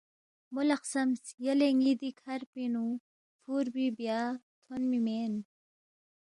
[0.53, 2.85] مو لہ خسمس، یلے ن٘ی دی کھر پِنگ نُو
[3.41, 4.19] فُوربی بیہ
[4.63, 5.33] تھونمی مین